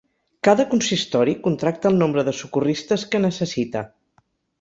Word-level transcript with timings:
Cada 0.45 0.63
consistori 0.69 1.35
contracta 1.47 1.91
el 1.91 1.99
nombre 2.03 2.23
de 2.29 2.33
socorristes 2.39 3.05
que 3.13 3.21
necessita. 3.27 3.85